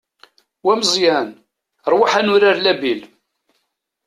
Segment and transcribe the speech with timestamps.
[0.65, 1.29] Wa Meẓyan,
[1.91, 3.01] ṛwaḥ ad nurar labil!